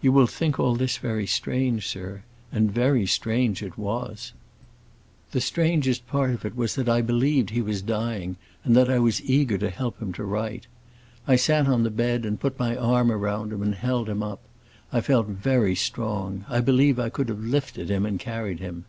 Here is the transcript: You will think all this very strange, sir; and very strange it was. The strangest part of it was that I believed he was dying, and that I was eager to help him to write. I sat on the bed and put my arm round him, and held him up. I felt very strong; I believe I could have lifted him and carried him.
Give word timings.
You 0.00 0.12
will 0.12 0.28
think 0.28 0.60
all 0.60 0.76
this 0.76 0.96
very 0.98 1.26
strange, 1.26 1.88
sir; 1.88 2.22
and 2.52 2.70
very 2.70 3.04
strange 3.04 3.64
it 3.64 3.76
was. 3.76 4.32
The 5.32 5.40
strangest 5.40 6.06
part 6.06 6.30
of 6.30 6.44
it 6.44 6.54
was 6.56 6.76
that 6.76 6.88
I 6.88 7.00
believed 7.02 7.50
he 7.50 7.60
was 7.60 7.82
dying, 7.82 8.36
and 8.62 8.76
that 8.76 8.88
I 8.88 9.00
was 9.00 9.28
eager 9.28 9.58
to 9.58 9.68
help 9.70 10.00
him 10.00 10.12
to 10.12 10.24
write. 10.24 10.68
I 11.26 11.34
sat 11.34 11.66
on 11.66 11.82
the 11.82 11.90
bed 11.90 12.24
and 12.24 12.38
put 12.38 12.60
my 12.60 12.76
arm 12.76 13.10
round 13.10 13.52
him, 13.52 13.60
and 13.60 13.74
held 13.74 14.08
him 14.08 14.22
up. 14.22 14.38
I 14.92 15.00
felt 15.00 15.26
very 15.26 15.74
strong; 15.74 16.44
I 16.48 16.60
believe 16.60 17.00
I 17.00 17.08
could 17.08 17.28
have 17.28 17.42
lifted 17.42 17.90
him 17.90 18.06
and 18.06 18.20
carried 18.20 18.60
him. 18.60 18.84